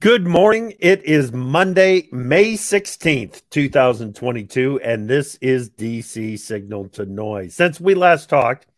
[0.00, 0.74] Good morning.
[0.78, 7.56] It is Monday, May 16th, 2022, and this is DC Signal to Noise.
[7.56, 8.68] Since we last talked,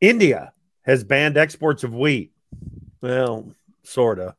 [0.00, 2.32] India has banned exports of wheat.
[3.00, 4.34] Well, sort of.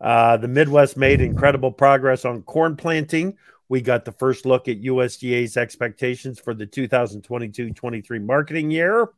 [0.00, 3.36] Uh, the Midwest made incredible progress on corn planting.
[3.68, 9.08] We got the first look at USDA's expectations for the 2022 23 marketing year.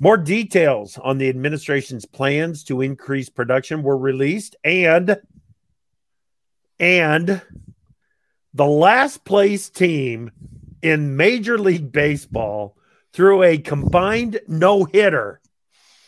[0.00, 5.20] More details on the administration's plans to increase production were released, and
[6.80, 7.42] and
[8.54, 10.30] the last place team
[10.82, 12.76] in Major League Baseball
[13.12, 15.40] threw a combined no hitter,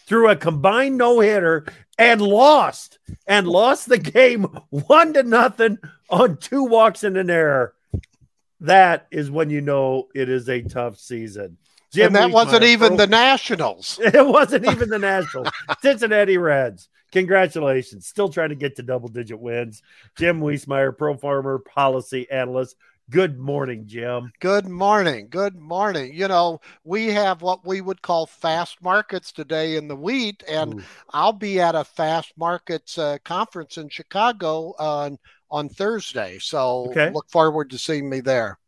[0.06, 1.66] threw a combined no hitter,
[1.98, 7.74] and lost, and lost the game one to nothing on two walks and an error.
[8.60, 11.56] That is when you know it is a tough season.
[11.92, 13.98] Jim and that wasn't even the Nationals.
[14.20, 15.48] It wasn't even the Nationals.
[15.82, 16.88] Cincinnati Reds.
[17.12, 18.06] Congratulations.
[18.06, 19.82] Still trying to get to double digit wins.
[20.16, 22.76] Jim Wiesemeyer, Pro Farmer Policy Analyst.
[23.10, 24.30] Good morning, Jim.
[24.38, 25.26] Good morning.
[25.28, 26.14] Good morning.
[26.14, 30.74] You know, we have what we would call fast markets today in the wheat, and
[30.74, 30.82] Ooh.
[31.10, 35.18] I'll be at a Fastmarkets uh, conference in Chicago on
[35.50, 36.38] on Thursday.
[36.38, 37.10] So okay.
[37.10, 38.59] look forward to seeing me there.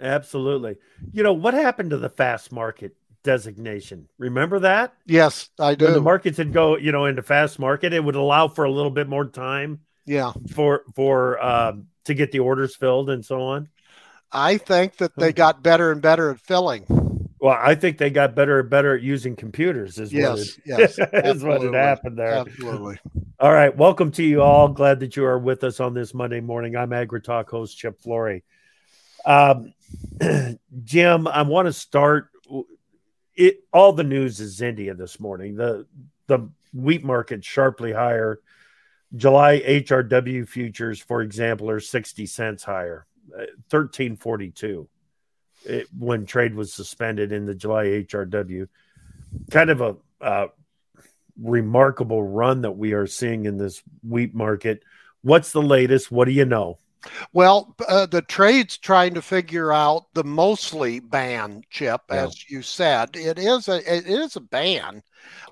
[0.00, 0.76] Absolutely.
[1.12, 4.08] You know, what happened to the fast market designation?
[4.18, 4.94] Remember that?
[5.06, 5.86] Yes, I do.
[5.86, 8.70] When the markets would go, you know, into fast market, it would allow for a
[8.70, 9.80] little bit more time.
[10.04, 10.32] Yeah.
[10.52, 13.68] For for um, to get the orders filled and so on.
[14.32, 16.84] I think that they got better and better at filling.
[17.38, 19.98] Well, I think they got better and better at using computers.
[19.98, 20.98] Is yes, what it, yes,
[21.36, 22.32] is what had happened there.
[22.32, 22.98] Absolutely.
[23.38, 24.68] All right, welcome to you all.
[24.68, 26.76] Glad that you are with us on this Monday morning.
[26.76, 28.42] I'm AgriTalk host Chip Flory.
[29.26, 29.74] Um,
[30.84, 32.28] Jim, I want to start.
[33.34, 35.56] It all the news is India this morning.
[35.56, 35.86] The
[36.26, 38.40] the wheat market sharply higher.
[39.14, 44.88] July HRW futures, for example, are 60 cents higher, 1342
[45.70, 48.68] uh, when trade was suspended in the July HRW.
[49.50, 50.48] Kind of a uh,
[51.40, 54.82] remarkable run that we are seeing in this wheat market.
[55.22, 56.10] What's the latest?
[56.10, 56.78] What do you know?
[57.32, 62.24] Well, uh, the trade's trying to figure out the mostly ban chip, yeah.
[62.26, 63.16] as you said.
[63.16, 65.02] It is a it is a ban,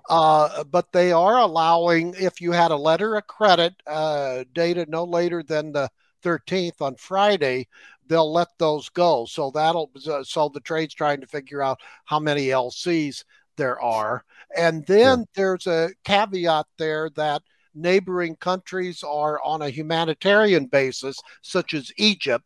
[0.09, 5.05] uh, but they are allowing if you had a letter of credit uh, dated no
[5.05, 5.89] later than the
[6.23, 7.69] 13th on Friday,
[8.07, 9.27] they'll let those go.
[9.27, 9.91] So that'll
[10.25, 13.25] so the trade's trying to figure out how many LCs
[13.57, 14.25] there are,
[14.57, 15.25] and then yeah.
[15.35, 17.43] there's a caveat there that
[17.75, 22.45] neighboring countries are on a humanitarian basis, such as Egypt,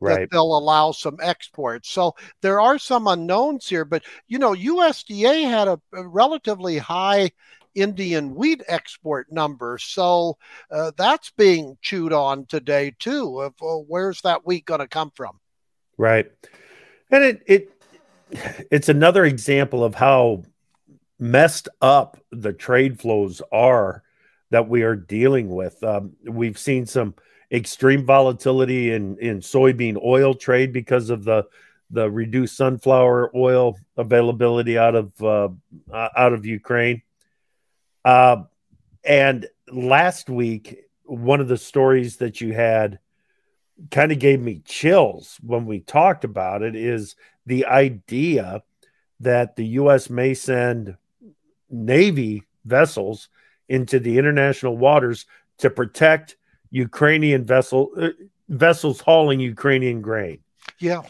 [0.00, 0.20] right.
[0.20, 1.90] that they'll allow some exports.
[1.90, 7.30] So there are some unknowns here, but you know, USDA had a, a relatively high
[7.74, 10.36] Indian wheat export number, so
[10.70, 13.40] uh, that's being chewed on today too.
[13.40, 15.38] Of uh, where's that wheat going to come from?
[15.96, 16.30] Right,
[17.10, 17.82] and it it
[18.70, 20.42] it's another example of how
[21.20, 24.02] messed up the trade flows are
[24.50, 25.82] that we are dealing with.
[25.84, 27.14] Um, we've seen some
[27.50, 31.46] extreme volatility in in soybean oil trade because of the
[31.90, 35.48] the reduced sunflower oil availability out of uh,
[35.92, 37.02] out of Ukraine.
[38.04, 38.44] Uh,
[39.04, 42.98] and last week, one of the stories that you had
[43.90, 47.16] kind of gave me chills when we talked about it is
[47.46, 48.62] the idea
[49.20, 50.10] that the U.S.
[50.10, 50.96] may send
[51.70, 53.28] Navy vessels
[53.68, 55.26] into the international waters
[55.58, 56.36] to protect
[56.70, 58.08] Ukrainian vessel uh,
[58.48, 60.40] vessels hauling Ukrainian grain.
[60.78, 61.02] Yeah,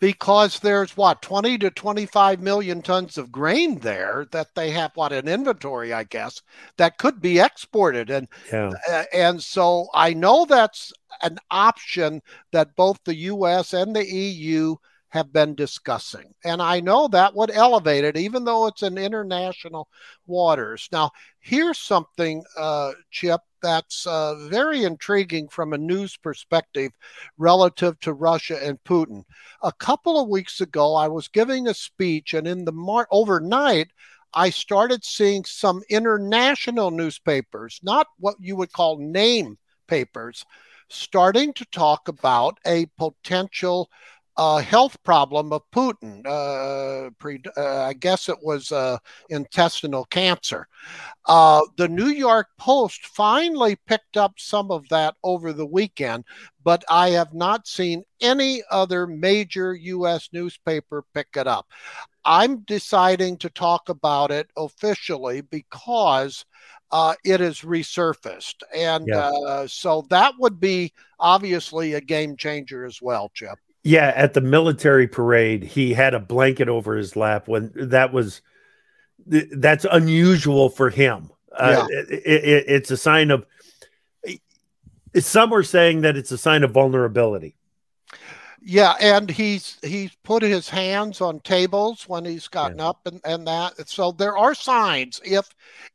[0.00, 5.12] because there's what 20 to 25 million tons of grain there that they have what
[5.12, 6.42] an inventory, I guess,
[6.76, 8.70] that could be exported, and yeah.
[8.88, 10.92] uh, and so I know that's
[11.22, 12.22] an option
[12.52, 13.72] that both the U.S.
[13.72, 14.76] and the EU
[15.12, 16.32] have been discussing.
[16.42, 19.86] And I know that would elevate it, even though it's in international
[20.26, 20.88] waters.
[20.90, 26.92] Now, here's something, uh, Chip, that's uh, very intriguing from a news perspective
[27.36, 29.24] relative to Russia and Putin.
[29.62, 33.88] A couple of weeks ago, I was giving a speech, and in the mar- overnight,
[34.32, 40.46] I started seeing some international newspapers, not what you would call name papers,
[40.88, 43.90] starting to talk about a potential
[44.36, 46.26] a health problem of Putin.
[46.26, 48.98] Uh, pre, uh, I guess it was uh,
[49.28, 50.68] intestinal cancer.
[51.26, 56.24] Uh, the New York Post finally picked up some of that over the weekend,
[56.64, 60.28] but I have not seen any other major U.S.
[60.32, 61.66] newspaper pick it up.
[62.24, 66.44] I'm deciding to talk about it officially because
[66.92, 68.56] uh, it is resurfaced.
[68.74, 69.30] And yeah.
[69.30, 73.58] uh, so that would be obviously a game changer as well, Chip.
[73.84, 78.42] Yeah, at the military parade, he had a blanket over his lap when that was
[79.26, 81.30] that's unusual for him.
[81.52, 81.98] Uh, yeah.
[82.08, 83.44] It, it, it's a sign of
[85.20, 87.54] some are saying that it's a sign of vulnerability.
[88.64, 92.90] Yeah, and he's he's put his hands on tables when he's gotten yeah.
[92.90, 93.88] up and, and that.
[93.88, 95.48] So there are signs if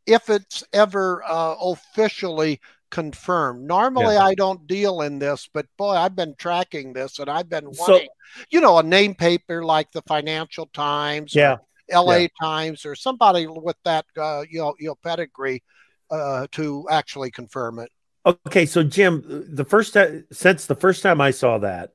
[0.06, 3.68] if it's ever uh, officially confirmed.
[3.68, 4.26] Normally yeah.
[4.26, 8.08] I don't deal in this, but boy, I've been tracking this and I've been wanting,
[8.36, 11.58] so, you know, a name paper like the Financial Times, yeah,
[11.92, 12.28] LA yeah.
[12.42, 15.64] Times, or somebody with that uh, you know you know pedigree
[16.12, 17.92] uh, to actually confirm it.
[18.26, 21.92] Okay, so Jim, the first time since the first time I saw that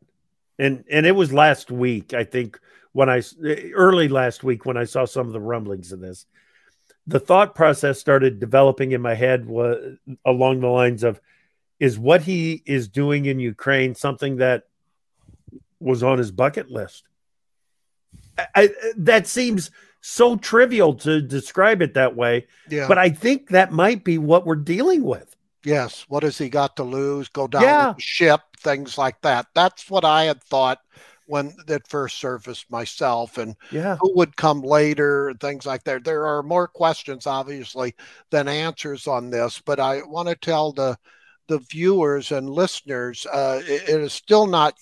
[0.58, 2.58] and and it was last week i think
[2.92, 3.20] when i
[3.74, 6.26] early last week when i saw some of the rumblings of this
[7.06, 11.20] the thought process started developing in my head was along the lines of
[11.80, 14.64] is what he is doing in ukraine something that
[15.80, 17.04] was on his bucket list
[18.54, 19.70] I, that seems
[20.00, 22.88] so trivial to describe it that way yeah.
[22.88, 26.06] but i think that might be what we're dealing with Yes.
[26.08, 27.28] What has he got to lose?
[27.28, 27.94] Go down yeah.
[27.98, 29.46] ship, things like that.
[29.54, 30.80] That's what I had thought
[31.26, 33.96] when that first surfaced myself and yeah.
[34.00, 36.04] who would come later and things like that.
[36.04, 37.94] There are more questions, obviously,
[38.30, 40.98] than answers on this, but I want to tell the
[41.48, 44.76] the viewers and listeners, uh, it, it has still not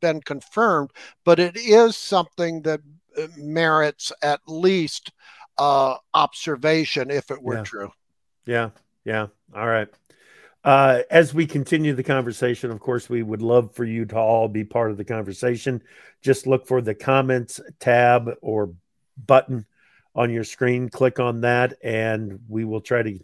[0.00, 0.90] been confirmed,
[1.24, 2.80] but it is something that
[3.18, 5.10] uh, merits at least
[5.58, 7.62] uh, observation if it were yeah.
[7.62, 7.92] true.
[8.46, 8.70] Yeah,
[9.04, 9.26] yeah.
[9.54, 9.88] All right.
[10.64, 14.46] Uh, as we continue the conversation, of course, we would love for you to all
[14.46, 15.82] be part of the conversation.
[16.22, 18.72] Just look for the comments tab or
[19.26, 19.66] button
[20.14, 20.88] on your screen.
[20.88, 23.18] Click on that, and we will try to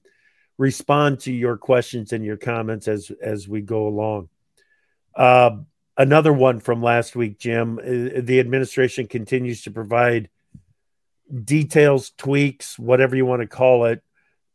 [0.56, 4.28] respond to your questions and your comments as as we go along.
[5.14, 5.58] Uh,
[5.96, 7.78] another one from last week, Jim.
[7.78, 10.28] Uh, the administration continues to provide
[11.44, 14.02] details, tweaks, whatever you want to call it,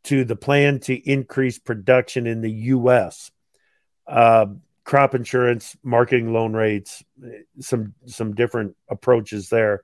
[0.06, 3.32] to the plan to increase production in the U.S.
[4.08, 4.48] Uh,
[4.84, 7.04] crop insurance, marketing loan rates,
[7.60, 9.84] some some different approaches there.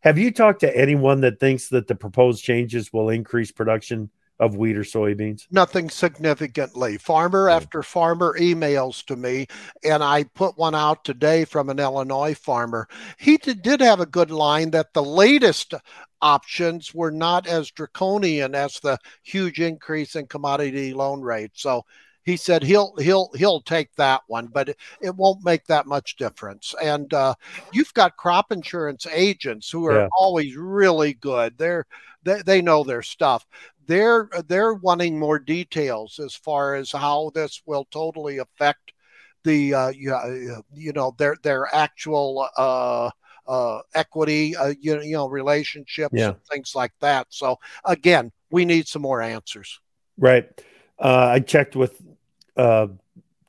[0.00, 4.56] Have you talked to anyone that thinks that the proposed changes will increase production of
[4.56, 5.46] wheat or soybeans?
[5.50, 6.96] Nothing significantly.
[6.98, 9.46] Farmer after farmer emails to me,
[9.84, 12.88] and I put one out today from an Illinois farmer.
[13.18, 15.74] He did, have a good line that the latest
[16.20, 21.62] options were not as draconian as the huge increase in commodity loan rates.
[21.62, 21.84] So
[22.28, 26.16] he said he'll he'll he'll take that one, but it, it won't make that much
[26.16, 26.74] difference.
[26.82, 27.34] And uh,
[27.72, 30.08] you've got crop insurance agents who are yeah.
[30.18, 31.56] always really good.
[31.56, 31.86] They're
[32.24, 33.46] they, they know their stuff.
[33.88, 38.92] They're they're wanting more details as far as how this will totally affect
[39.44, 43.10] the uh, you, uh, you know their their actual uh,
[43.48, 46.34] uh, equity, uh, you, you know, relationships, yeah.
[46.50, 47.26] things like that.
[47.30, 49.80] So again, we need some more answers.
[50.18, 50.46] Right.
[50.98, 52.00] Uh, I checked with
[52.56, 52.88] a uh,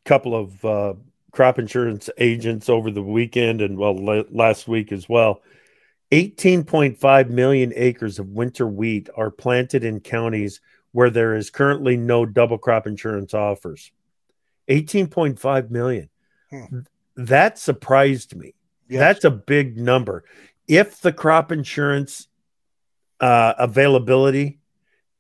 [0.06, 0.94] couple of uh,
[1.31, 3.95] crop insurance agents over the weekend and well
[4.31, 5.42] last week as well.
[6.11, 10.59] 18.5 million acres of winter wheat are planted in counties
[10.91, 13.92] where there is currently no double crop insurance offers.
[14.69, 16.09] 18.5 million.
[16.49, 16.80] Hmm.
[17.16, 18.56] That surprised me.
[18.87, 18.99] Yes.
[18.99, 20.23] That's a big number.
[20.68, 22.28] If the crop insurance
[23.19, 24.59] uh, availability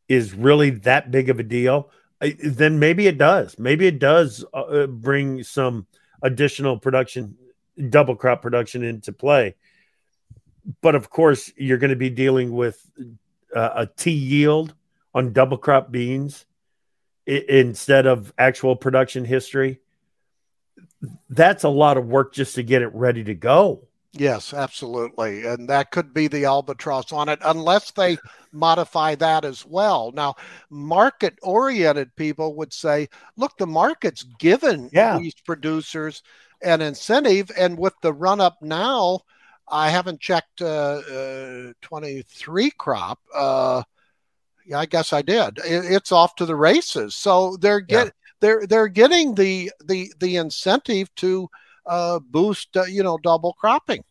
[0.07, 1.91] is really that big of a deal,
[2.43, 3.57] then maybe it does.
[3.59, 5.85] Maybe it does uh, uh, bring some
[6.21, 7.35] additional production,
[7.89, 9.55] double crop production into play.
[10.81, 12.79] But of course, you're going to be dealing with
[13.55, 14.73] uh, a T yield
[15.13, 16.45] on double crop beans
[17.27, 19.79] I- instead of actual production history
[21.29, 23.87] that's a lot of work just to get it ready to go.
[24.11, 25.45] Yes, absolutely.
[25.45, 28.17] And that could be the albatross on it, unless they
[28.51, 30.11] modify that as well.
[30.13, 30.35] Now,
[30.71, 33.07] market oriented people would say,
[33.37, 35.19] look, the market's given yeah.
[35.19, 36.23] these producers
[36.63, 37.51] an incentive.
[37.55, 39.21] And with the run up now,
[39.71, 43.19] I haven't checked uh, uh, 23 crop.
[43.33, 43.83] Uh,
[44.65, 45.57] yeah, I guess I did.
[45.59, 47.15] It, it's off to the races.
[47.15, 51.49] So they're get, they're they're getting the the the incentive to
[51.85, 54.03] uh, boost uh, you know double cropping.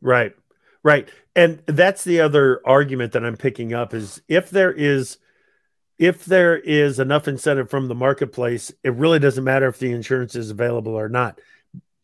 [0.00, 0.34] Right,
[0.82, 5.18] right, and that's the other argument that I'm picking up is if there is
[5.98, 10.34] if there is enough incentive from the marketplace, it really doesn't matter if the insurance
[10.34, 11.38] is available or not.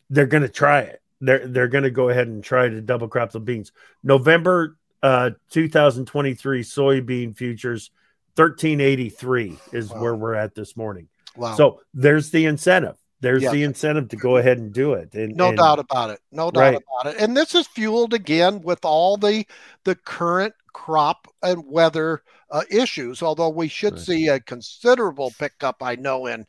[0.09, 1.01] They're going to try it.
[1.19, 3.71] They're they're going to go ahead and try to double crop the beans.
[4.03, 7.91] November uh, 2023 soybean futures
[8.35, 10.01] 1383 is wow.
[10.01, 11.07] where we're at this morning.
[11.35, 11.55] Wow.
[11.55, 12.95] So there's the incentive.
[13.19, 15.15] There's the incentive to go ahead and do it.
[15.15, 16.19] And, no and, doubt about it.
[16.31, 16.77] No doubt right.
[17.01, 17.19] about it.
[17.19, 19.45] And this is fueled again with all the
[19.85, 22.21] the current crop and weather
[22.51, 23.23] uh, issues.
[23.23, 24.01] Although we should right.
[24.01, 26.45] see a considerable pickup, I know in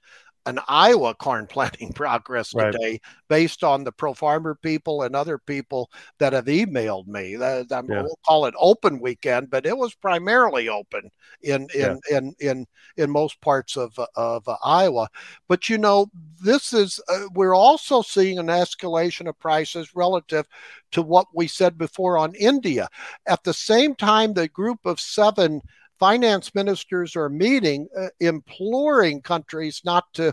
[0.48, 2.72] an Iowa corn planting progress right.
[2.72, 7.36] today based on the pro farmer people and other people that have emailed me.
[7.36, 7.82] Uh, yeah.
[7.82, 11.10] We'll call it open weekend, but it was primarily open
[11.42, 12.18] in in yeah.
[12.18, 15.08] in, in in most parts of of uh, Iowa.
[15.48, 16.10] But you know,
[16.42, 20.46] this is uh, we're also seeing an escalation of prices relative
[20.92, 22.88] to what we said before on India.
[23.26, 25.60] At the same time, the group of seven
[25.98, 30.32] finance ministers are meeting uh, imploring countries not to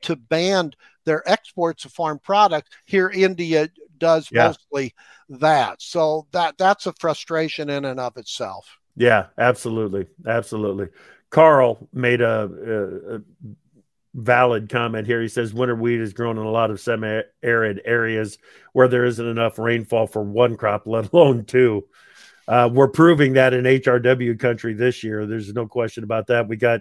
[0.00, 0.72] to ban
[1.04, 2.70] their exports of farm products.
[2.84, 4.48] Here india does yeah.
[4.48, 4.94] mostly
[5.28, 5.80] that.
[5.82, 8.78] So that that's a frustration in and of itself.
[8.96, 10.06] Yeah absolutely.
[10.26, 10.88] Absolutely.
[11.30, 13.20] Carl made a, a, a
[14.14, 15.22] valid comment here.
[15.22, 18.38] He says winter wheat is grown in a lot of semi-arid areas
[18.72, 21.84] where there isn't enough rainfall for one crop let alone two
[22.50, 25.24] uh, we're proving that in HRW country this year.
[25.24, 26.48] There's no question about that.
[26.48, 26.80] We got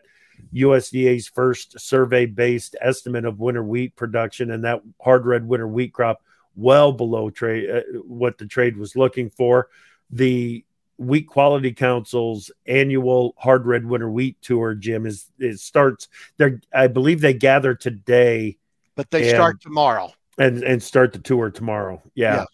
[0.51, 5.93] USDA's first survey based estimate of winter wheat production, and that hard red winter wheat
[5.93, 6.23] crop
[6.55, 9.69] well below trade uh, what the trade was looking for.
[10.09, 10.65] The
[10.97, 16.07] Wheat Quality Council's annual hard red winter wheat tour, Jim, is it starts
[16.37, 16.61] there.
[16.73, 18.57] I believe they gather today,
[18.95, 22.01] but they and, start tomorrow and and start the tour tomorrow.
[22.15, 22.37] Yeah.
[22.37, 22.45] yeah.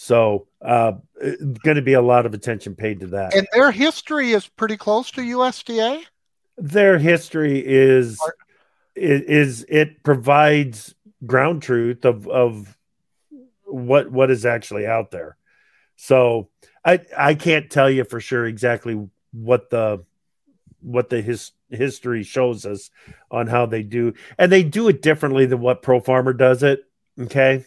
[0.00, 0.92] So, uh,
[1.64, 3.34] going to be a lot of attention paid to that.
[3.34, 6.04] And their history is pretty close to USDA.
[6.56, 8.16] Their history is
[8.94, 10.94] is it provides
[11.26, 12.78] ground truth of of
[13.64, 15.36] what what is actually out there.
[15.96, 16.48] So
[16.84, 20.04] I I can't tell you for sure exactly what the
[20.80, 22.90] what the his history shows us
[23.32, 26.84] on how they do, and they do it differently than what Pro Farmer does it.
[27.20, 27.64] Okay.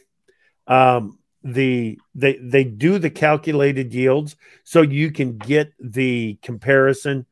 [0.66, 7.26] Um, the they they do the calculated yields so you can get the comparison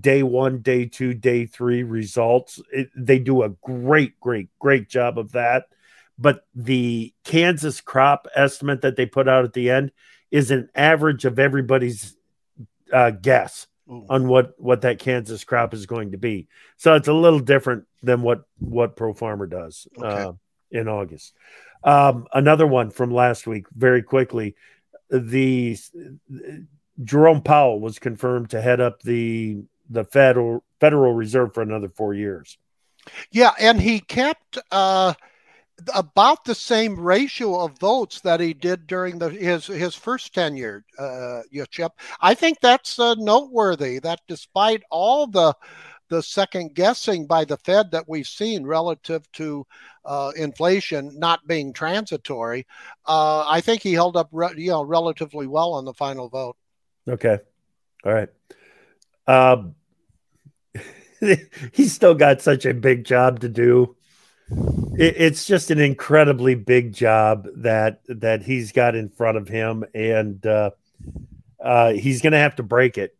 [0.00, 5.18] day one day two day three results it, they do a great great great job
[5.18, 5.64] of that
[6.18, 9.90] but the kansas crop estimate that they put out at the end
[10.30, 12.16] is an average of everybody's
[12.92, 14.06] uh, guess Ooh.
[14.08, 16.46] on what what that kansas crop is going to be
[16.76, 20.06] so it's a little different than what what pro farmer does okay.
[20.06, 20.32] uh,
[20.70, 21.34] in august
[21.84, 24.54] um, another one from last week, very quickly.
[25.10, 25.76] The
[27.02, 32.14] Jerome Powell was confirmed to head up the the Federal Federal Reserve for another four
[32.14, 32.58] years.
[33.30, 35.14] Yeah, and he kept uh,
[35.94, 40.84] about the same ratio of votes that he did during the his his first tenure.
[40.98, 43.98] Uh, Chip, I think that's uh, noteworthy.
[44.00, 45.54] That despite all the
[46.08, 49.66] the second guessing by the Fed that we've seen relative to
[50.04, 52.66] uh, inflation not being transitory,
[53.06, 56.56] uh, I think he held up re- you know relatively well on the final vote.
[57.08, 57.38] Okay,
[58.04, 58.28] all right.
[59.26, 59.74] Um,
[61.72, 63.96] he's still got such a big job to do.
[64.96, 69.84] It, it's just an incredibly big job that that he's got in front of him,
[69.94, 70.70] and uh,
[71.62, 73.17] uh he's going to have to break it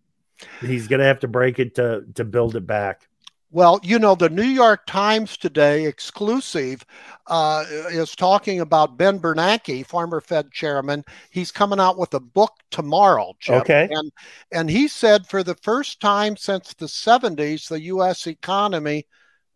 [0.60, 3.08] He's going to have to break it to to build it back.
[3.50, 6.84] Well, you know, the New York Times today, exclusive,
[7.28, 11.02] uh, is talking about Ben Bernanke, former Fed chairman.
[11.30, 13.62] He's coming out with a book tomorrow, Chip.
[13.62, 13.88] Okay.
[13.90, 14.12] And,
[14.52, 18.26] and he said for the first time since the 70s, the U.S.
[18.26, 19.06] economy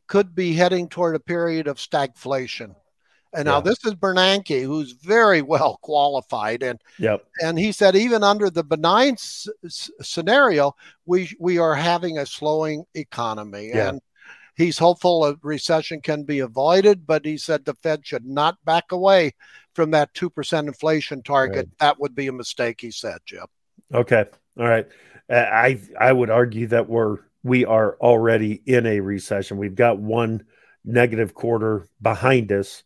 [0.07, 2.75] could be heading toward a period of stagflation.
[3.35, 3.53] And yeah.
[3.53, 7.25] now this is Bernanke, who's very well qualified, and yep.
[7.41, 9.49] and he said even under the benign s-
[10.01, 10.75] scenario,
[11.07, 13.89] we we are having a slowing economy, yeah.
[13.89, 14.01] and
[14.55, 17.07] he's hopeful a recession can be avoided.
[17.07, 19.33] But he said the Fed should not back away
[19.75, 21.67] from that two percent inflation target.
[21.67, 21.79] Right.
[21.79, 23.47] That would be a mistake, he said, Jim.
[23.95, 24.27] Okay,
[24.59, 24.87] all right.
[25.31, 29.57] I I would argue that we're we are already in a recession.
[29.57, 30.45] We've got one
[30.85, 32.83] negative quarter behind us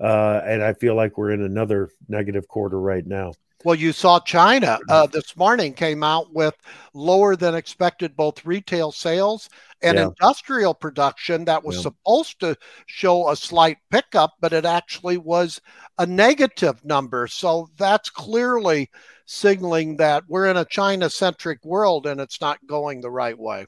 [0.00, 3.32] uh, and I feel like we're in another negative quarter right now.
[3.62, 6.56] Well, you saw China uh, this morning came out with
[6.94, 9.50] lower than expected both retail sales
[9.82, 10.04] and yeah.
[10.04, 11.82] industrial production that was yeah.
[11.82, 15.60] supposed to show a slight pickup, but it actually was
[15.98, 17.26] a negative number.
[17.26, 18.90] So that's clearly
[19.26, 23.66] signaling that we're in a China centric world and it's not going the right way.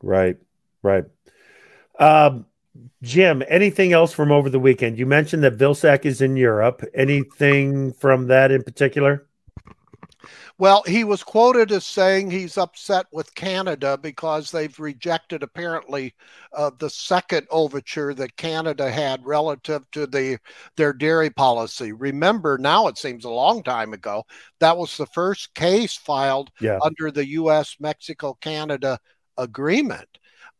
[0.00, 0.36] Right,
[0.82, 1.04] right.
[1.98, 2.46] Um,
[3.02, 4.98] Jim, anything else from over the weekend?
[4.98, 6.84] You mentioned that Vilsack is in Europe.
[6.94, 9.26] Anything from that in particular?
[10.56, 16.14] Well, he was quoted as saying he's upset with Canada because they've rejected apparently
[16.52, 20.38] uh, the second overture that Canada had relative to the
[20.76, 21.90] their dairy policy.
[21.90, 24.24] Remember, now it seems a long time ago
[24.60, 26.78] that was the first case filed yeah.
[26.82, 27.76] under the U.S.
[27.80, 29.00] Mexico Canada
[29.36, 30.08] agreement.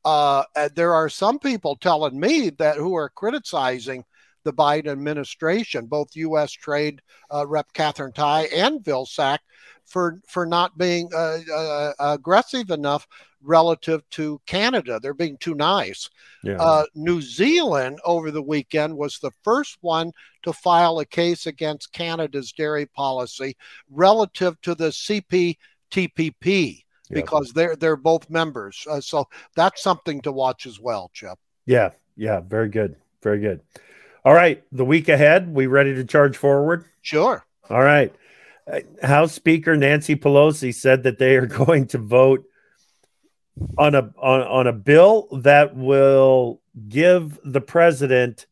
[0.05, 0.45] Uh,
[0.75, 4.05] there are some people telling me that who are criticizing
[4.45, 6.53] the Biden administration, both U.S.
[6.53, 7.01] Trade
[7.33, 7.73] uh, Rep.
[7.73, 9.39] Katherine Tai and Vilsack,
[9.85, 13.07] for for not being uh, uh, aggressive enough
[13.43, 14.99] relative to Canada.
[15.01, 16.09] They're being too nice.
[16.43, 16.57] Yeah.
[16.61, 21.93] Uh, New Zealand over the weekend was the first one to file a case against
[21.93, 23.57] Canada's dairy policy
[23.91, 24.89] relative to the
[25.93, 28.87] CPTPP because they're they're both members.
[28.89, 31.39] Uh, so that's something to watch as well, Chip.
[31.67, 33.61] Yeah, yeah, very good, very good.
[34.25, 36.87] All right, the week ahead, we ready to charge forward?
[37.03, 37.45] Sure.
[37.69, 38.15] All right.
[38.71, 42.45] Uh, House Speaker Nancy Pelosi said that they are going to vote
[43.79, 48.47] on a on, on a bill that will give the president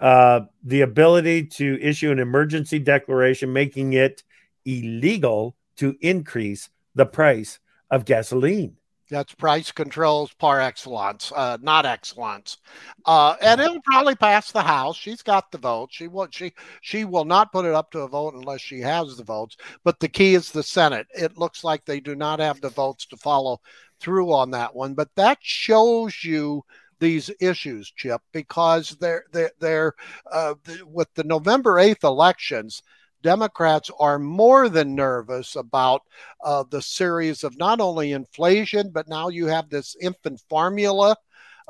[0.00, 4.22] uh, the ability to issue an emergency declaration, making it
[4.64, 7.58] illegal to increase the price
[7.90, 8.76] of gasoline.
[9.10, 12.56] That's price controls par excellence, uh, not excellence,
[13.04, 14.96] uh, and it'll probably pass the House.
[14.96, 15.90] She's got the vote.
[15.92, 16.28] She will.
[16.30, 19.58] She she will not put it up to a vote unless she has the votes.
[19.84, 21.08] But the key is the Senate.
[21.14, 23.60] It looks like they do not have the votes to follow
[24.00, 24.94] through on that one.
[24.94, 26.64] But that shows you
[26.98, 29.94] these issues, Chip, because they're they're, they're
[30.30, 30.54] uh,
[30.86, 32.82] with the November eighth elections
[33.22, 36.02] Democrats are more than nervous about
[36.44, 41.16] uh, the series of not only inflation, but now you have this infant formula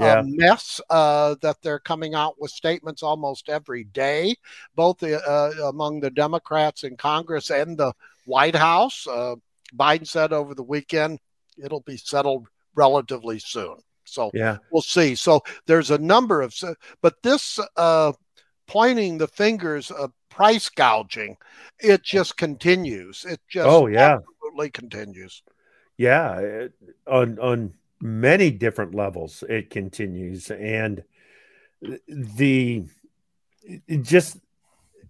[0.01, 0.23] uh, yeah.
[0.25, 4.35] mess uh, that they're coming out with statements almost every day,
[4.75, 7.93] both uh, among the Democrats in Congress and the
[8.25, 9.07] White House.
[9.07, 9.37] Uh,
[9.77, 11.19] Biden said over the weekend
[11.63, 13.77] it'll be settled relatively soon.
[14.05, 14.59] So yeah.
[14.71, 15.15] we'll see.
[15.15, 16.55] So there's a number of,
[17.01, 18.13] but this uh,
[18.67, 21.37] pointing the fingers of price gouging,
[21.79, 23.25] it just continues.
[23.25, 25.43] It just oh yeah, absolutely continues.
[25.97, 26.73] Yeah, it,
[27.07, 31.05] on on many different levels, it continues, and
[32.09, 32.85] the
[33.89, 34.39] just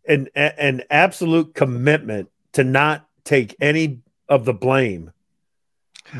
[0.06, 5.12] an an absolute commitment to not take any of the blame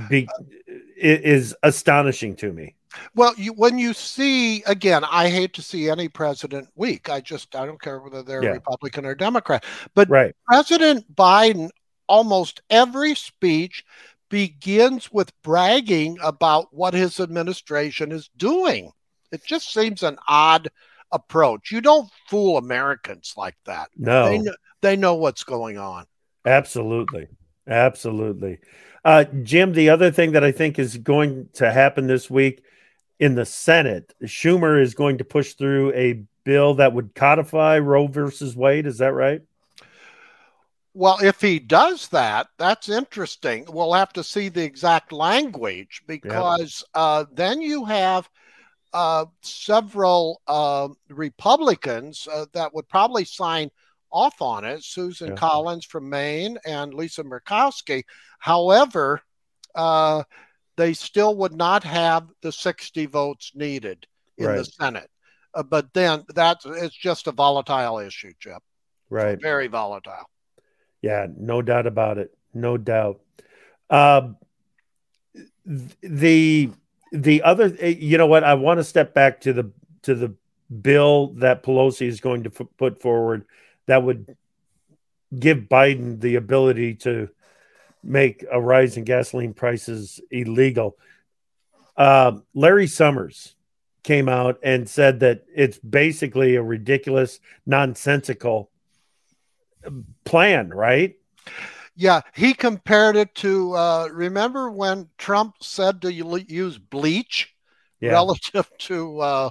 [0.09, 2.75] be, uh, is astonishing to me.
[3.15, 7.09] Well, you, when you see again, I hate to see any president weak.
[7.09, 8.51] I just I don't care whether they're yeah.
[8.51, 9.65] Republican or Democrat.
[9.95, 10.35] But right.
[10.47, 11.71] President Biden,
[12.07, 13.85] almost every speech
[14.29, 18.91] begins with bragging about what his administration is doing.
[19.31, 20.71] It just seems an odd
[21.13, 21.71] approach.
[21.71, 23.91] You don't fool Americans like that.
[23.97, 26.07] No, they know, they know what's going on.
[26.47, 27.29] Absolutely,
[27.69, 28.59] absolutely.
[29.05, 32.63] Uh, Jim, the other thing that I think is going to happen this week
[33.23, 34.13] in the Senate.
[34.25, 38.85] Schumer is going to push through a bill that would codify Roe versus Wade.
[38.85, 39.43] Is that right?
[40.93, 43.65] Well, if he does that, that's interesting.
[43.69, 47.01] We'll have to see the exact language because yeah.
[47.01, 48.29] uh, then you have
[48.93, 53.71] uh, several uh, Republicans uh, that would probably sign
[54.11, 55.35] off on it Susan yeah.
[55.37, 58.03] Collins from Maine and Lisa Murkowski.
[58.41, 59.23] However,
[59.77, 60.25] uh,
[60.77, 64.07] they still would not have the 60 votes needed
[64.39, 64.57] in right.
[64.57, 65.11] the Senate.
[65.55, 68.63] Uh, but then that's it's just a volatile issue, Chip.
[69.11, 69.41] Right.
[69.41, 70.29] Very volatile.
[71.03, 72.35] Yeah, no doubt about it.
[72.55, 73.21] No doubt.
[73.91, 74.31] Uh,
[75.65, 76.71] the
[77.13, 79.71] the other you know what I want to step back to the
[80.03, 80.35] to the
[80.81, 83.45] bill that Pelosi is going to f- put forward
[83.87, 84.37] that would
[85.39, 87.29] give Biden the ability to
[88.03, 90.97] make a rise in gasoline prices illegal.
[91.97, 93.55] Uh, Larry Summers
[94.03, 98.71] came out and said that it's basically a ridiculous, nonsensical
[100.25, 101.17] plan, right?
[101.95, 107.55] Yeah, he compared it to uh, remember when Trump said to use bleach
[108.01, 108.13] yeah.
[108.13, 109.51] relative to uh,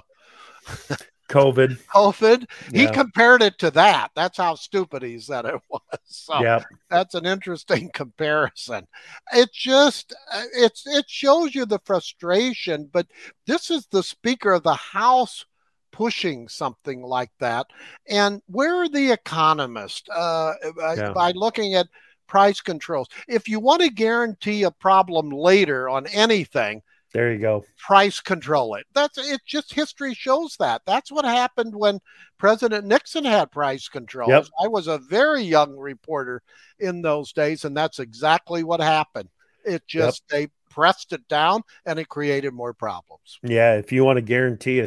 [1.32, 1.78] COVID.
[1.86, 2.46] COVID.
[2.70, 2.80] Yeah.
[2.80, 4.10] He compared it to that.
[4.14, 5.80] That's how stupid he said it was.
[6.04, 6.64] So yep.
[6.90, 8.86] that's an interesting comparison.
[9.32, 10.14] It just
[10.54, 13.06] it's it shows you the frustration, but
[13.46, 15.46] this is the Speaker of the House
[15.90, 17.66] pushing something like that.
[18.08, 20.54] And where are the economists uh,
[20.96, 21.12] yeah.
[21.12, 21.88] by looking at
[22.26, 23.08] price controls?
[23.26, 27.64] If you want to guarantee a problem later on anything, There you go.
[27.78, 28.86] Price control it.
[28.94, 29.42] That's it.
[29.46, 30.82] Just history shows that.
[30.86, 32.00] That's what happened when
[32.38, 34.30] President Nixon had price controls.
[34.30, 34.46] Yep.
[34.64, 36.42] I was a very young reporter
[36.78, 39.28] in those days, and that's exactly what happened.
[39.64, 40.40] It just yep.
[40.40, 43.38] they pressed it down, and it created more problems.
[43.42, 44.86] Yeah, if you want to guarantee a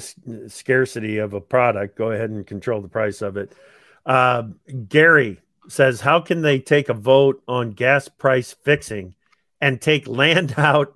[0.49, 3.53] scarcity of a product, go ahead and control the price of it.
[4.05, 4.43] Uh,
[4.89, 9.13] Gary says, "How can they take a vote on gas price fixing
[9.61, 10.94] and take land out?"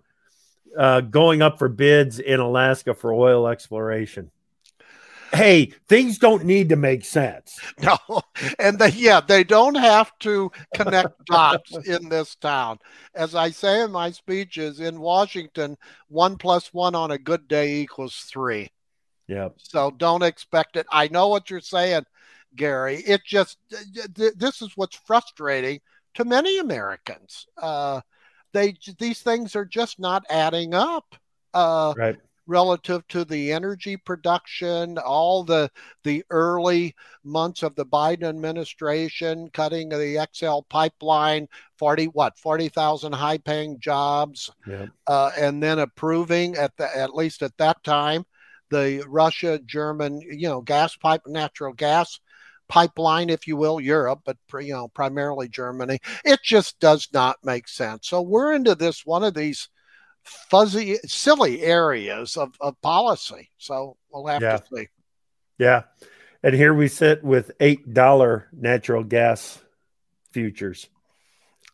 [0.77, 4.31] Uh, going up for bids in Alaska for oil exploration.
[5.31, 7.59] Hey, things don't need to make sense.
[7.81, 7.97] No,
[8.57, 12.79] and they, yeah, they don't have to connect dots in this town.
[13.15, 15.77] As I say in my speeches in Washington,
[16.07, 18.69] one plus one on a good day equals three.
[19.27, 19.49] Yeah.
[19.57, 20.87] So don't expect it.
[20.91, 22.03] I know what you're saying,
[22.55, 22.97] Gary.
[23.05, 25.79] It just this is what's frustrating
[26.15, 27.45] to many Americans.
[27.57, 28.01] Uh,
[28.53, 31.15] they these things are just not adding up.
[31.53, 32.17] Uh, right
[32.49, 35.69] relative to the energy production, all the
[36.03, 43.13] the early months of the Biden administration, cutting the XL pipeline, forty what forty thousand
[43.13, 44.87] high paying jobs, yeah.
[45.07, 48.25] uh, and then approving at the at least at that time
[48.71, 52.19] the Russia German you know gas pipe natural gas
[52.69, 55.99] pipeline, if you will, Europe, but you know primarily Germany.
[56.23, 58.07] It just does not make sense.
[58.07, 59.67] So we're into this one of these
[60.23, 63.49] fuzzy, silly areas of, of policy.
[63.57, 64.57] So we'll have yeah.
[64.57, 64.87] to see.
[65.57, 65.83] Yeah,
[66.41, 69.59] and here we sit with eight dollar natural gas
[70.31, 70.87] futures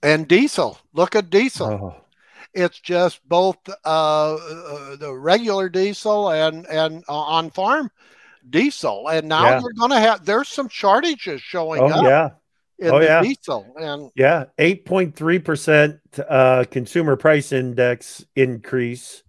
[0.01, 0.79] and diesel.
[0.93, 1.67] Look at diesel.
[1.67, 2.01] Oh.
[2.53, 7.91] It's just both uh, uh, the regular diesel and and uh, on farm
[8.49, 9.59] diesel, and now yeah.
[9.59, 10.25] they're going to have.
[10.25, 12.03] There's some shortages showing oh, up.
[12.03, 12.89] Yeah.
[12.89, 13.21] oh yeah.
[13.21, 19.23] Diesel and yeah, eight point three percent uh, consumer price index increase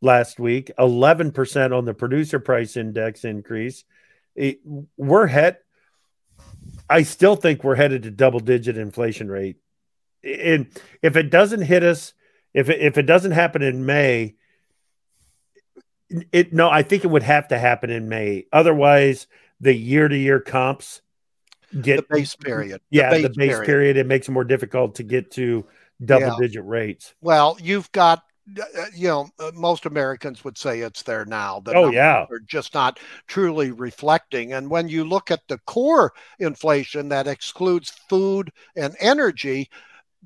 [0.00, 0.70] last week.
[0.78, 3.84] Eleven percent on the producer price index increase.
[4.34, 4.60] It,
[4.96, 5.58] we're head.
[6.88, 9.56] I still think we're headed to double digit inflation rate.
[10.22, 10.68] And
[11.02, 12.12] if it doesn't hit us,
[12.54, 14.36] if it, if it doesn't happen in May,
[16.32, 18.46] it no, I think it would have to happen in May.
[18.52, 19.26] Otherwise,
[19.60, 21.02] the year to year comps
[21.80, 22.80] get the base period.
[22.90, 23.66] Yeah, the base, the base period.
[23.66, 23.96] period.
[23.96, 25.66] It makes it more difficult to get to
[26.04, 26.36] double yeah.
[26.38, 27.14] digit rates.
[27.20, 28.22] Well, you've got
[28.58, 31.60] uh, you know, uh, most Americans would say it's there now.
[31.60, 32.98] The oh yeah, are just not
[33.28, 34.52] truly reflecting.
[34.52, 39.70] And when you look at the core inflation that excludes food and energy,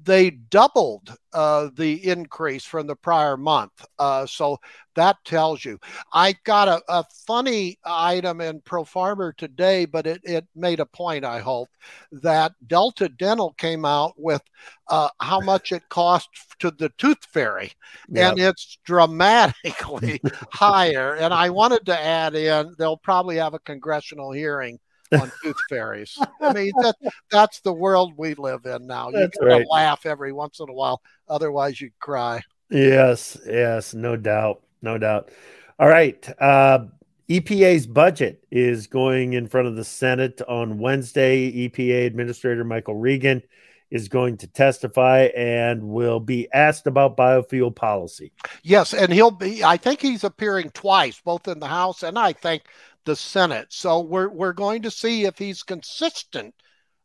[0.03, 3.73] they doubled uh, the increase from the prior month.
[3.99, 4.59] Uh, so
[4.95, 5.79] that tells you.
[6.13, 10.87] I got a, a, funny item in Pro Farmer today, but it, it made a
[10.87, 11.69] point, I hope,
[12.13, 14.43] that Delta Dental came out with
[14.89, 16.29] uh, how much it cost
[16.59, 17.73] to the tooth fairy.
[18.11, 18.33] Yep.
[18.33, 20.21] And it's dramatically
[20.53, 21.15] higher.
[21.15, 24.79] And I wanted to add in, they'll probably have a congressional hearing
[25.13, 26.19] on tooth fairies.
[26.41, 26.97] I mean, that,
[27.31, 29.11] that's the world we live in now.
[29.11, 29.63] You got right.
[29.63, 32.41] to laugh every once in a while, otherwise you'd cry.
[32.71, 35.31] Yes, yes, no doubt, no doubt.
[35.79, 36.87] All right, uh,
[37.29, 41.69] EPA's budget is going in front of the Senate on Wednesday.
[41.69, 43.43] EPA Administrator Michael Regan
[43.91, 48.33] is going to testify and will be asked about biofuel policy.
[48.63, 52.33] Yes, and he'll be, I think he's appearing twice, both in the House and I
[52.33, 52.65] think
[53.07, 53.69] the Senate.
[53.71, 56.55] So we're, we're going to see if he's consistent,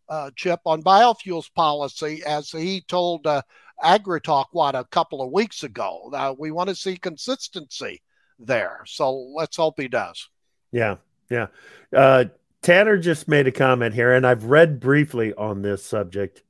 [0.09, 3.43] uh, Chip, on biofuels policy, as he told uh,
[3.81, 6.11] AgriTalk, what, a couple of weeks ago.
[6.13, 8.01] Uh, we want to see consistency
[8.37, 8.81] there.
[8.85, 10.27] So let's hope he does.
[10.71, 10.97] Yeah,
[11.29, 11.47] yeah.
[11.95, 12.25] Uh,
[12.61, 16.43] Tanner just made a comment here, and I've read briefly on this subject.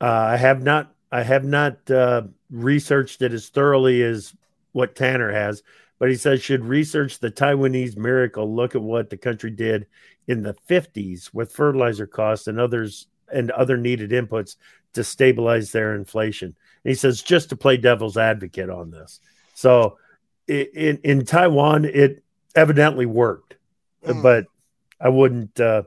[0.00, 4.34] Uh, I have not, I have not uh, researched it as thoroughly as
[4.72, 5.62] what Tanner has
[6.04, 8.54] but he says should research the Taiwanese miracle.
[8.54, 9.86] Look at what the country did
[10.28, 14.56] in the 50s with fertilizer costs and others and other needed inputs
[14.92, 16.48] to stabilize their inflation.
[16.48, 19.18] And he says just to play devil's advocate on this.
[19.54, 19.96] So
[20.46, 22.22] in in Taiwan, it
[22.54, 23.56] evidently worked,
[24.04, 24.22] mm.
[24.22, 24.44] but
[25.00, 25.84] I wouldn't uh,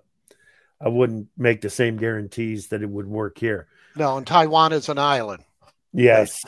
[0.82, 3.68] I wouldn't make the same guarantees that it would work here.
[3.96, 5.44] No, and Taiwan is an island.
[5.94, 6.44] Yes.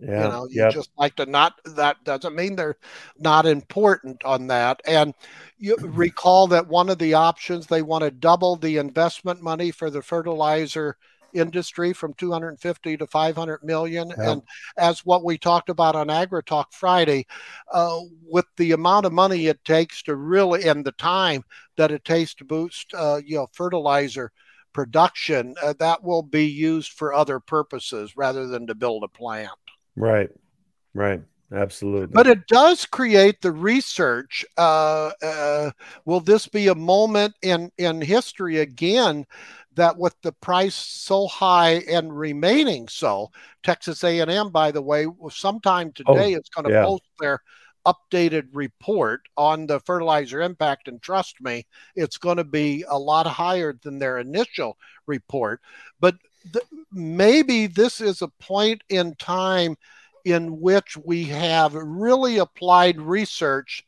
[0.00, 0.72] Yeah, you know, you yep.
[0.72, 2.78] just like to not that doesn't mean they're
[3.18, 4.80] not important on that.
[4.86, 5.14] And
[5.58, 9.90] you recall that one of the options they want to double the investment money for
[9.90, 10.96] the fertilizer
[11.34, 14.18] industry from 250 to 500 million yep.
[14.18, 14.42] and
[14.78, 17.26] as what we talked about on agritalk friday
[17.72, 21.42] uh, with the amount of money it takes to really and the time
[21.76, 24.30] that it takes to boost uh, you know fertilizer
[24.72, 29.50] production uh, that will be used for other purposes rather than to build a plant
[29.96, 30.30] Right.
[30.94, 31.22] Right.
[31.52, 32.12] absolutely.
[32.12, 34.44] But it does create the research.
[34.56, 35.70] Uh, uh,
[36.04, 39.26] will this be a moment in in history again
[39.74, 43.30] that with the price so high and remaining so,
[43.62, 46.84] Texas A&M, by the way, sometime today oh, is going to yeah.
[46.84, 47.40] post their
[47.86, 50.88] updated report on the fertilizer impact.
[50.88, 55.60] And trust me, it's going to be a lot higher than their initial report.
[56.00, 56.16] But
[56.52, 59.76] th- maybe this is a point in time
[60.24, 63.84] in which we have really applied research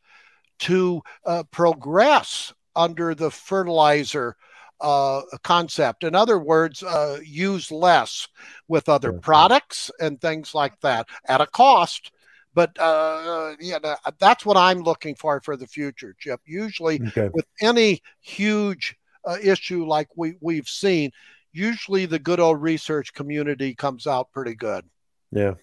[0.59, 4.35] to uh, progress under the fertilizer
[4.79, 6.03] uh, concept.
[6.03, 8.27] In other words, uh, use less
[8.67, 12.11] with other products and things like that at a cost.
[12.57, 13.77] But uh, yeah,
[14.17, 16.41] that's what I'm looking for for the future, Chip.
[16.47, 17.29] Usually, okay.
[17.31, 21.11] with any huge uh, issue like we we've seen,
[21.51, 24.83] usually the good old research community comes out pretty good.
[25.31, 25.53] Yeah,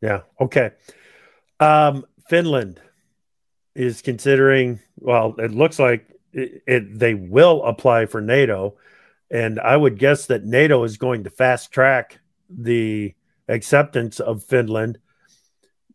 [0.00, 0.70] yeah, okay.
[1.60, 2.80] Um, Finland
[3.74, 4.80] is considering.
[4.98, 8.78] Well, it looks like it, it, they will apply for NATO,
[9.30, 13.12] and I would guess that NATO is going to fast track the
[13.46, 14.98] acceptance of Finland.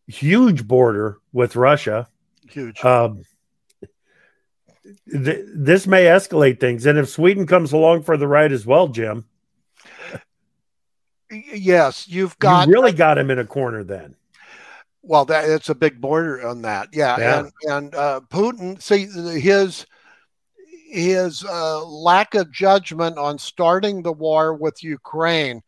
[0.06, 2.08] Huge border with Russia.
[2.48, 2.84] Huge.
[2.84, 3.22] Um,
[5.10, 8.88] th- this may escalate things, and if Sweden comes along for the ride as well,
[8.88, 9.24] Jim.
[11.30, 14.14] Yes, you've got you really got him in a corner then.
[15.02, 17.18] Well, that it's a big border on that, yeah.
[17.18, 17.38] yeah.
[17.38, 19.06] And and uh, Putin, see
[19.40, 19.86] his
[20.88, 25.62] his uh, lack of judgment on starting the war with Ukraine,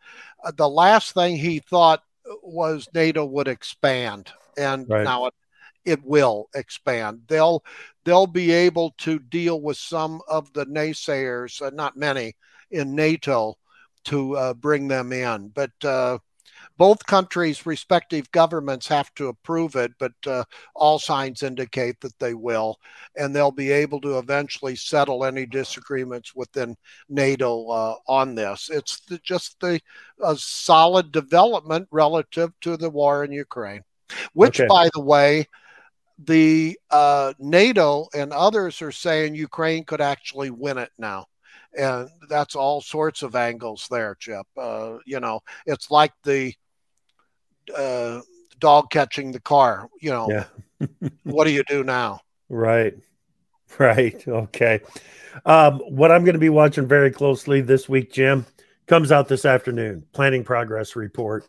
[0.44, 2.02] uh, the last thing he thought
[2.42, 5.04] was NATO would expand, and right.
[5.04, 5.34] now it,
[5.84, 7.22] it will expand.
[7.28, 7.64] They'll
[8.04, 12.34] they'll be able to deal with some of the naysayers, uh, not many,
[12.70, 13.54] in NATO
[14.04, 16.18] to uh, bring them in, but uh,
[16.78, 22.34] both countries' respective governments have to approve it, but uh, all signs indicate that they
[22.34, 22.78] will,
[23.16, 26.76] and they'll be able to eventually settle any disagreements within
[27.08, 28.70] NATO uh, on this.
[28.72, 29.80] It's the, just the
[30.22, 33.82] a solid development relative to the war in Ukraine,
[34.32, 34.68] which, okay.
[34.68, 35.48] by the way,
[36.24, 41.26] the uh, NATO and others are saying Ukraine could actually win it now
[41.76, 44.46] and that's all sorts of angles there, Chip.
[44.56, 46.54] Uh, you know, it's like the
[47.76, 48.20] uh,
[48.58, 49.88] dog catching the car.
[50.00, 51.08] You know, yeah.
[51.24, 52.20] what do you do now?
[52.48, 52.94] Right.
[53.78, 54.26] Right.
[54.26, 54.80] Okay.
[55.44, 58.46] Um, what I'm going to be watching very closely this week, Jim,
[58.86, 60.06] comes out this afternoon.
[60.12, 61.44] Planning progress report.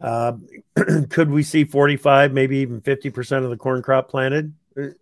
[0.00, 0.34] Uh,
[1.10, 4.54] could we see 45, maybe even 50 percent of the corn crop planted?
[4.76, 4.96] It,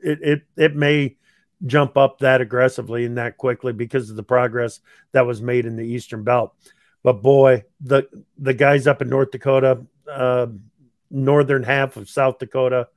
[0.00, 1.16] it it may
[1.64, 4.80] jump up that aggressively and that quickly because of the progress
[5.12, 6.54] that was made in the Eastern Belt.
[7.02, 10.46] But boy, the the guys up in North Dakota, uh,
[11.10, 12.88] northern half of South Dakota,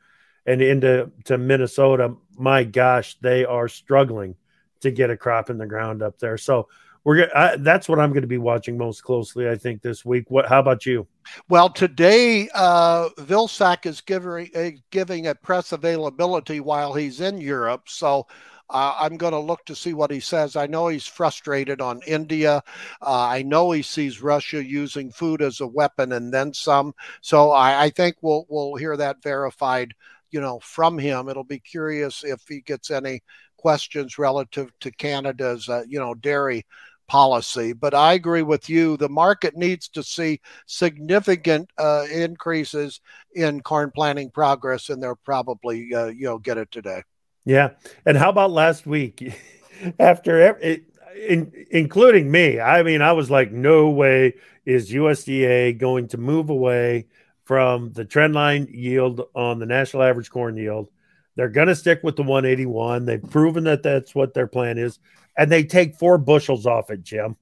[0.45, 4.35] and into to Minnesota, my gosh, they are struggling
[4.81, 6.37] to get a crop in the ground up there.
[6.37, 6.67] So
[7.03, 9.49] we're I, that's what I'm going to be watching most closely.
[9.49, 10.25] I think this week.
[10.29, 10.47] What?
[10.47, 11.07] How about you?
[11.47, 17.83] Well, today uh, Vilsack is giving a, giving a press availability while he's in Europe.
[17.87, 18.27] So
[18.69, 20.55] uh, I'm going to look to see what he says.
[20.55, 22.61] I know he's frustrated on India.
[23.01, 26.93] Uh, I know he sees Russia using food as a weapon and then some.
[27.21, 29.93] So I, I think we'll we'll hear that verified,
[30.31, 31.29] you know, from him.
[31.29, 33.21] It'll be curious if he gets any
[33.57, 36.65] questions relative to Canada's, uh, you know, dairy
[37.07, 37.73] policy.
[37.73, 38.95] But I agree with you.
[38.95, 43.01] The market needs to see significant uh, increases
[43.35, 47.01] in corn planting progress, and they'll probably, uh, you know, get it today.
[47.49, 47.71] Yeah.
[48.05, 49.33] And how about last week?
[49.99, 50.83] After every,
[51.27, 54.35] in, including me, I mean, I was like, no way
[54.65, 57.07] is USDA going to move away
[57.45, 60.91] from the trend line yield on the national average corn yield.
[61.37, 63.05] They're going to stick with the 181.
[63.05, 64.99] They've proven that that's what their plan is,
[65.35, 67.35] and they take four bushels off it, Jim.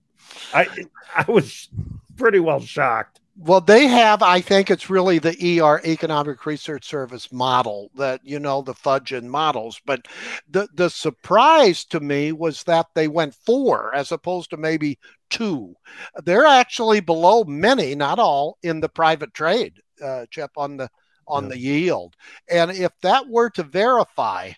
[0.53, 0.69] I
[1.17, 1.67] I was
[2.15, 3.19] pretty well shocked.
[3.39, 8.39] Well, they have, I think it's really the ER Economic Research Service model that, you
[8.39, 9.79] know, the fudge and models.
[9.85, 10.07] But
[10.49, 14.97] the, the surprise to me was that they went four as opposed to maybe
[15.29, 15.75] two.
[16.23, 20.89] They're actually below many, not all, in the private trade, uh, Chip, on the
[21.27, 21.49] on yeah.
[21.49, 22.15] the yield.
[22.49, 24.53] And if that were to verify,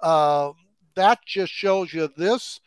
[0.00, 0.52] uh,
[0.94, 2.60] that just shows you this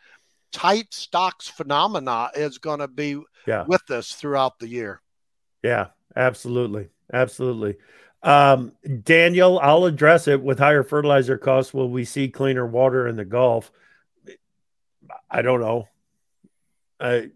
[0.52, 3.64] tight stocks phenomena is going to be yeah.
[3.68, 5.02] with us throughout the year.
[5.66, 6.90] Yeah, absolutely.
[7.12, 7.78] Absolutely.
[8.22, 8.74] Um,
[9.04, 11.74] Daniel, I'll address it with higher fertilizer costs.
[11.74, 13.72] Will we see cleaner water in the Gulf?
[15.28, 15.88] I don't know.
[17.00, 17.32] I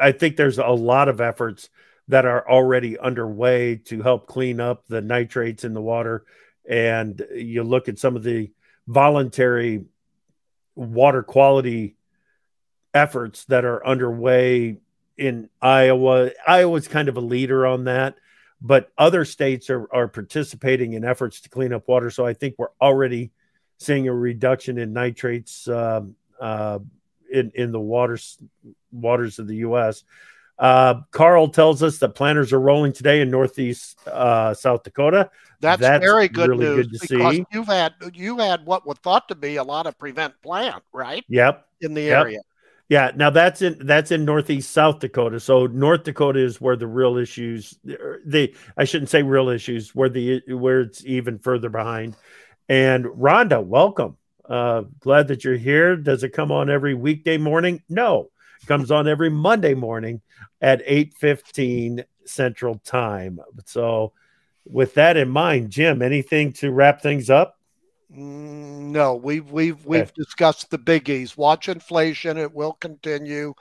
[0.00, 1.68] I think there's a lot of efforts
[2.08, 6.24] that are already underway to help clean up the nitrates in the water.
[6.68, 8.50] And you look at some of the
[8.88, 9.84] voluntary
[10.74, 11.94] water quality
[12.92, 14.78] efforts that are underway
[15.20, 16.30] in Iowa.
[16.48, 18.16] Iowa's kind of a leader on that,
[18.60, 22.10] but other states are, are participating in efforts to clean up water.
[22.10, 23.30] So I think we're already
[23.78, 26.02] seeing a reduction in nitrates uh,
[26.40, 26.78] uh,
[27.30, 28.38] in in the waters
[28.90, 30.04] waters of the U.S.
[30.58, 35.30] Uh, Carl tells us that planters are rolling today in northeast uh, South Dakota.
[35.60, 37.44] That's, That's very good really news good to because see.
[37.52, 41.24] you've had you had what was thought to be a lot of prevent plant, right?
[41.28, 41.66] Yep.
[41.82, 42.24] In the yep.
[42.24, 42.40] area.
[42.90, 45.38] Yeah, now that's in that's in northeast South Dakota.
[45.38, 50.08] So North Dakota is where the real issues the I shouldn't say real issues where
[50.08, 52.16] the where it's even further behind.
[52.68, 54.16] And Rhonda, welcome.
[54.44, 55.94] Uh, glad that you're here.
[55.94, 57.80] Does it come on every weekday morning?
[57.88, 60.20] No, it comes on every Monday morning
[60.60, 63.38] at 8:15 Central Time.
[63.66, 64.14] So,
[64.64, 67.59] with that in mind, Jim, anything to wrap things up?
[68.16, 70.12] Mm, no, we've we've we've okay.
[70.16, 71.36] discussed the biggies.
[71.36, 73.54] Watch inflation; it will continue.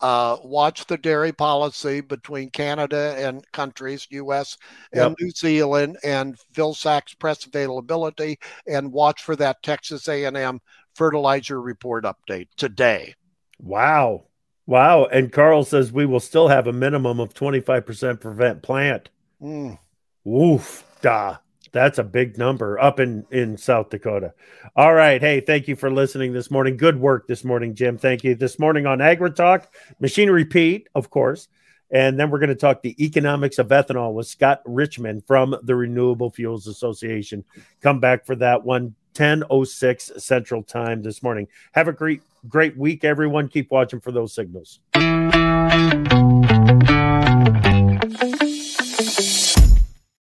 [0.00, 4.56] Uh, watch the dairy policy between Canada and countries, U.S.
[4.92, 5.16] and.
[5.20, 8.38] New Zealand, and Vilsack's press availability,
[8.68, 10.60] and watch for that Texas A&M
[10.94, 13.12] fertilizer report update today.
[13.58, 14.26] Wow,
[14.66, 15.06] wow!
[15.06, 19.08] And Carl says we will still have a minimum of twenty five percent prevent plant.
[19.42, 19.80] Mm.
[20.22, 21.38] Woof, da.
[21.76, 24.32] That's a big number up in in South Dakota.
[24.76, 26.78] All right, hey, thank you for listening this morning.
[26.78, 27.98] Good work this morning, Jim.
[27.98, 28.34] Thank you.
[28.34, 31.48] This morning on Agri Talk, Machinery Pete, of course,
[31.90, 35.76] and then we're going to talk the economics of ethanol with Scott Richman from the
[35.76, 37.44] Renewable Fuels Association.
[37.82, 38.94] Come back for that one.
[39.14, 41.46] 1006 Central Time this morning.
[41.72, 43.48] Have a great, great week, everyone.
[43.48, 44.80] Keep watching for those signals.